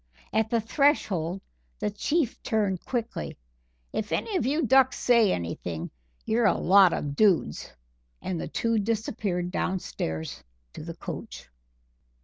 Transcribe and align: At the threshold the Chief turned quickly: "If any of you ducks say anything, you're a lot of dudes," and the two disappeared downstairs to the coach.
At 0.33 0.49
the 0.49 0.59
threshold 0.59 1.41
the 1.77 1.91
Chief 1.91 2.41
turned 2.41 2.83
quickly: 2.83 3.37
"If 3.93 4.11
any 4.11 4.35
of 4.35 4.47
you 4.47 4.65
ducks 4.65 4.97
say 4.99 5.31
anything, 5.31 5.91
you're 6.25 6.47
a 6.47 6.57
lot 6.57 6.91
of 6.91 7.15
dudes," 7.15 7.71
and 8.19 8.41
the 8.41 8.47
two 8.47 8.79
disappeared 8.79 9.51
downstairs 9.51 10.43
to 10.73 10.83
the 10.83 10.95
coach. 10.95 11.51